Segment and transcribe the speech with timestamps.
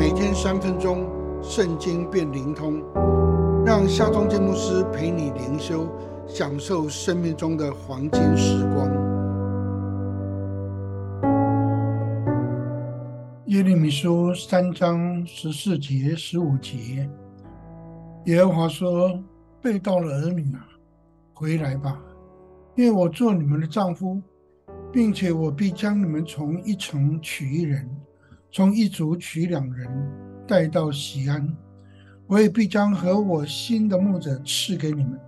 [0.00, 1.06] 每天三分钟，
[1.42, 2.82] 圣经变灵通，
[3.66, 5.86] 让夏忠建牧师陪你灵修，
[6.26, 8.88] 享受生命中的黄金时光。
[13.48, 17.06] 耶利米书三章十四节、十五节，
[18.24, 19.22] 耶和华说
[19.60, 20.64] ：“被盗的儿女啊，
[21.34, 22.00] 回来吧，
[22.74, 24.18] 因为我做你们的丈夫。”
[24.92, 27.88] 并且我必将你们从一城取一人，
[28.52, 29.88] 从一族取两人，
[30.46, 31.48] 带到西安。
[32.26, 35.18] 我也必将和我新的牧者赐给你们，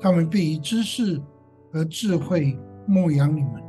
[0.00, 1.20] 他们必以知识
[1.72, 3.62] 和智慧牧养你们。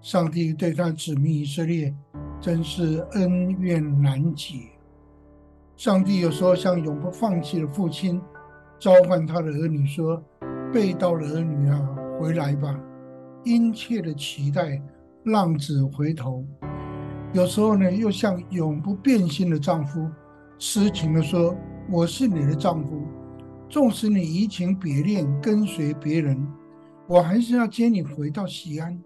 [0.00, 1.94] 上帝对他子民以色列
[2.40, 4.54] 真是恩怨难解。
[5.76, 8.20] 上帝有时候像永不放弃的父亲，
[8.78, 10.22] 召唤他的儿女说
[10.72, 11.80] ：“被盗的儿女啊，
[12.20, 12.78] 回来吧。”
[13.44, 14.80] 殷切的期待，
[15.24, 16.44] 浪子回头。
[17.34, 20.08] 有时候呢，又像永不变心的丈夫，
[20.56, 21.52] 痴情的说
[21.90, 23.02] ：“我是你的丈夫，
[23.68, 26.40] 纵使你移情别恋，跟随别人，
[27.08, 28.96] 我还是要接你回到西安，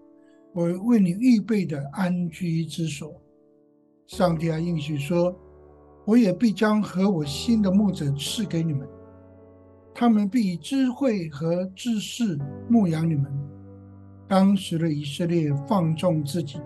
[0.53, 3.11] 我为你预备的安居之所。”
[4.05, 5.35] 上帝啊，应许说
[6.05, 8.87] ：“我也必将和我新的牧者赐给你们，
[9.91, 12.37] 他们必以智慧和知识
[12.69, 13.25] 牧养你们。”
[14.29, 16.59] 当时的以色列放纵自己，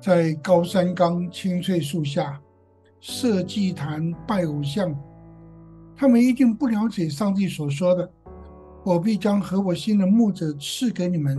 [0.00, 2.40] 在高山岗青翠树下
[3.00, 4.94] 设祭坛拜偶像，
[5.94, 8.10] 他们一定不了解上帝所说的
[8.84, 11.38] “我必将和我心的牧者赐给你们”，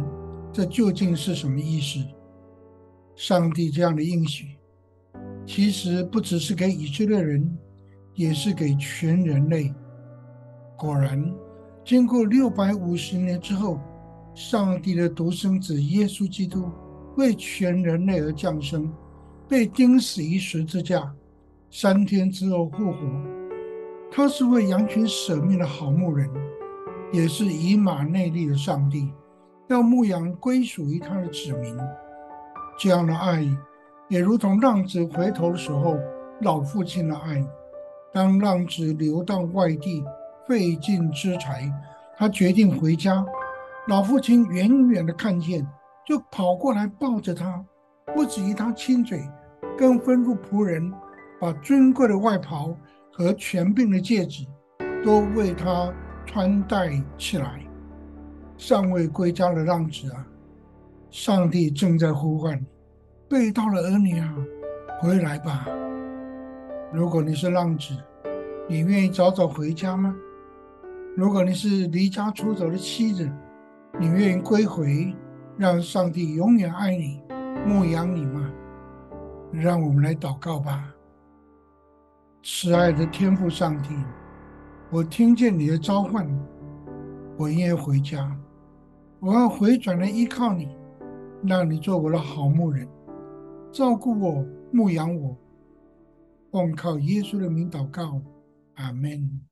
[0.53, 1.99] 这究竟是什么意思？
[3.15, 4.55] 上帝这样的应许，
[5.45, 7.57] 其实不只是给以色列人，
[8.13, 9.73] 也是给全人类。
[10.77, 11.33] 果然，
[11.83, 13.79] 经过六百五十年之后。
[14.33, 16.71] 上帝的独生子耶稣基督
[17.15, 18.91] 为全人类而降生，
[19.47, 21.13] 被钉死于十字架，
[21.69, 22.97] 三天之后复活。
[24.11, 26.29] 他是为羊群舍命的好牧人，
[27.11, 29.11] 也是以马内利的上帝，
[29.69, 31.77] 要牧羊归属于他的子民。
[32.77, 33.45] 这样的爱，
[34.09, 35.97] 也如同浪子回头的时候，
[36.41, 37.45] 老父亲的爱。
[38.13, 40.03] 当浪子流到外地，
[40.45, 41.71] 费尽资财，
[42.17, 43.25] 他决定回家。
[43.87, 45.65] 老父亲远远的看见，
[46.05, 47.63] 就跑过来抱着他，
[48.13, 49.21] 不止于他亲嘴，
[49.77, 50.91] 更吩咐仆人
[51.39, 52.75] 把尊贵的外袍
[53.11, 54.45] 和权柄的戒指
[55.03, 55.93] 都为他
[56.25, 57.61] 穿戴起来。
[58.57, 60.25] 尚未归家的浪子啊，
[61.09, 62.65] 上帝正在呼唤你，
[63.27, 64.35] 被盗的儿女啊，
[64.99, 65.67] 回来吧！
[66.93, 67.95] 如果你是浪子，
[68.67, 70.15] 你愿意早早回家吗？
[71.15, 73.27] 如果你是离家出走的妻子，
[73.99, 75.15] 你愿意归回，
[75.57, 77.21] 让上帝永远爱你、
[77.67, 78.51] 牧养你吗？
[79.51, 80.93] 让我们来祷告吧。
[82.41, 83.89] 慈爱的天父上帝，
[84.89, 86.27] 我听见你的召唤，
[87.37, 88.35] 我愿意回家，
[89.19, 90.69] 我要回转来依靠你，
[91.43, 92.87] 让你做我的好牧人，
[93.71, 95.37] 照顾我、牧养我。
[96.51, 98.21] 奉靠耶稣的名祷告，
[98.75, 99.50] 阿门。